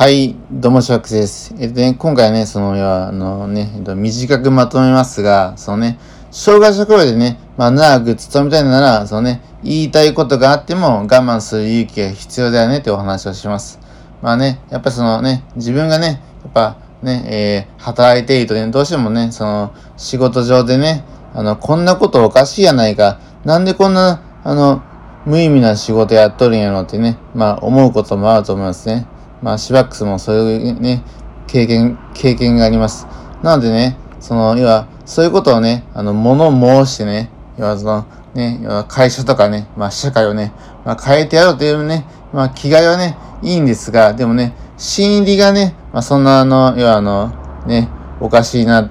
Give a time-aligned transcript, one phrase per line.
[0.00, 1.54] はい、どうも、シャックです。
[1.58, 5.98] えっとね、今回はね、その、あのね、えっと、短くまとめますが、そのね、
[6.30, 13.78] 障害者雇用でね、まあ、長く勤めたいなら、そのね、言いたいことがあっても我慢する勇気が必要だよねってお話をします。
[14.22, 21.04] まあね、やっぱそのね、自分がね、やっぱね、えー、働いているとね、どうしてもね、その、仕事上でね、
[21.34, 24.80] あの、こんなことおかしいやないか、なんでこんな、あの、
[25.26, 29.06] 無意味な仕事やっとるんやろってね、まあ、思うこともあると思いますね。
[29.42, 31.02] まあ、シバックスもそういうね、
[31.46, 33.06] 経験、経験があります。
[33.42, 36.50] なのでね、その、要は、そういうことをね、あの、物
[36.84, 40.52] 申してね、要はその、ね、要は会社とかね、まあ、社会をね、
[40.84, 47.32] まあ、変えてやろうというね、まあ、気概はね、いいんですが、でもね、心理がね、まあ、そんなあの、要はあの、
[47.66, 47.88] ね、
[48.20, 48.90] おかしいな、っ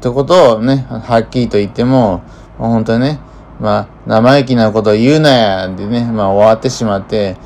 [0.00, 2.22] てことをね、はっきりと言っても、
[2.58, 3.20] まあ、本当にね、
[3.58, 7.36] まあ、生意気なことを言うなや、でね、まあ、終わってしまって、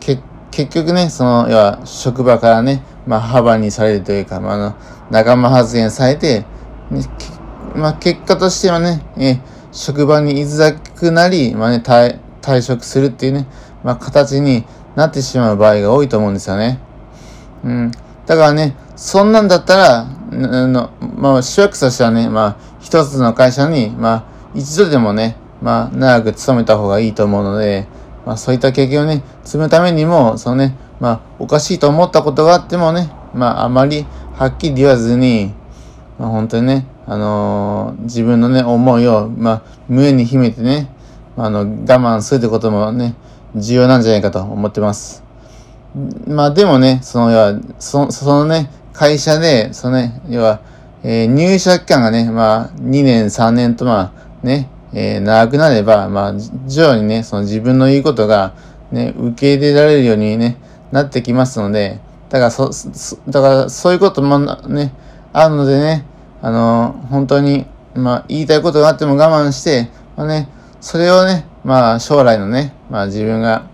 [0.00, 4.74] 結結局ね、その、要は、職場からね、まあ、幅にされるというか、まあ、あの、
[5.10, 6.44] 仲間発言されて、
[6.90, 7.04] ね、
[7.74, 9.40] まあ、結果としてはね、え
[9.72, 13.46] 職場に居づらくなり、まあね、退退職するっていうね、
[13.84, 14.64] まあ、形に
[14.96, 16.80] なってしまう場合が多いと思うんですよね。
[17.64, 17.90] うん。
[18.26, 20.06] だからね、そんなんだったら、あ
[20.66, 27.86] の、まあ、主役としてはね、まあ、一つの会社に、まあ、一度でもね、まあ、長く勤めた方がいいと思うので、
[28.30, 34.06] まあ、そういった経験をね、積むためにも、そのね、まあ、おかしいと思ったことがあってもね、まあ、あまり
[34.36, 35.52] はっきり言わずに、
[36.16, 40.94] まあ、本当にね、あのー、自分のね、思いを、まあ、胸に秘めてね、
[41.36, 43.16] まあの、我慢するってこともね、
[43.56, 45.24] 重要なんじゃないかと思ってます。
[46.28, 50.60] まあ、でもね、その、要は、そそのね、会社で、そのね、要は、
[51.02, 54.12] えー、入社期間がね、まあ、2年、3年と、ま
[54.44, 56.34] あ、ね、えー、長くなれば、まあ、
[56.66, 58.54] 徐々にね、その自分の言うことが、
[58.90, 60.56] ね、受け入れられるようにね、
[60.90, 64.92] なってきますので、だからそ、そだからそういうこともね、
[65.32, 66.04] あるのでね、
[66.42, 70.48] あの、本当に、まあ、言いたいことがあっても我慢して、まあね、
[70.80, 73.66] それをね、まあ、将来のね、まあ、自分が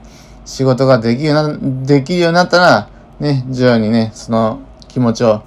[0.44, 2.88] 仕事ができるような、できるようになったら、
[3.20, 5.42] ね、徐々にね、その気持ちを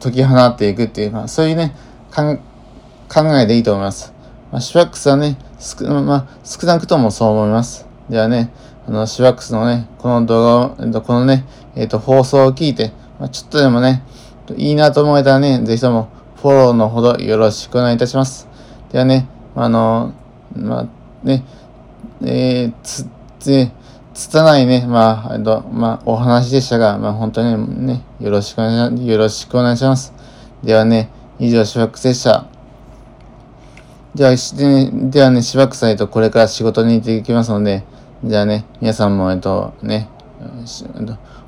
[0.00, 1.74] 解き放っていくっていう、まあ、そういうね、
[2.12, 2.38] 考
[3.38, 4.13] えでいいと思います。
[4.54, 7.88] まあ、シュワックスはね、少,、まあ、少なくともそう思います。
[8.08, 8.52] ではね、
[8.86, 11.44] あの、シュワックスのね、この動画を、えっと、このね、
[11.74, 14.04] えっと、放送を聞いて、まあ、ちょっとでもね、
[14.56, 18.46] いいなと思えたらね、ぜひともフォローのほどよろしくお願いいたします。
[18.92, 19.26] ではね、
[19.56, 20.12] あの、
[20.54, 21.42] まあ、ね、
[22.22, 23.08] えー、つ、
[23.40, 23.72] つ、
[24.14, 30.14] つたないね、まあ、えっと、まあ、お話でしたが、まあ、本当にね、よろしくお願い、よろしくお願いします。
[30.62, 31.10] ではね、
[31.40, 32.53] 以上、シュワックスでした。
[34.14, 34.36] では、
[35.10, 37.84] ではね、しばくさいとこれから仕事に行ってきますので、
[38.22, 40.08] じゃあね、皆さんも、えっと、ね、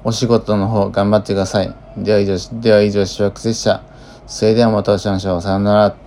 [0.03, 1.75] お仕事の方頑張ってください。
[1.97, 3.83] では以上、では以上、しばくでした。
[4.27, 5.43] それではまたお会いしましょう。
[5.43, 6.06] さよなら。